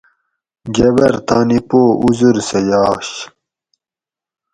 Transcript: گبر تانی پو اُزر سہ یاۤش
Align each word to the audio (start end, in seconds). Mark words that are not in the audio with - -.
گبر 0.75 1.13
تانی 1.27 1.59
پو 1.67 1.81
اُزر 2.03 2.35
سہ 2.47 2.59
یاۤش 2.67 3.09